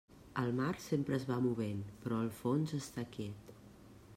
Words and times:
El 0.43 0.47
mar 0.59 0.69
sempre 0.85 1.15
es 1.17 1.27
va 1.31 1.37
movent, 1.49 1.83
però 2.05 2.17
el 2.29 2.33
fons 2.41 2.75
està 2.79 3.05
quiet. 3.19 3.53